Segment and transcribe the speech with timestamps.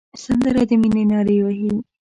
[0.23, 1.73] سندره د مینې نارې وهي